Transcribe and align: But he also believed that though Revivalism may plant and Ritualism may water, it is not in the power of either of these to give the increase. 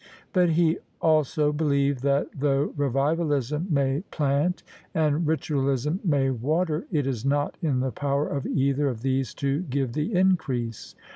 But 0.33 0.49
he 0.49 0.79
also 0.99 1.53
believed 1.53 2.01
that 2.01 2.27
though 2.35 2.73
Revivalism 2.75 3.67
may 3.69 4.01
plant 4.09 4.63
and 4.95 5.27
Ritualism 5.27 5.99
may 6.03 6.31
water, 6.31 6.87
it 6.91 7.05
is 7.05 7.23
not 7.23 7.55
in 7.61 7.81
the 7.81 7.91
power 7.91 8.27
of 8.27 8.47
either 8.47 8.87
of 8.87 9.03
these 9.03 9.35
to 9.35 9.59
give 9.69 9.93
the 9.93 10.15
increase. 10.15 10.95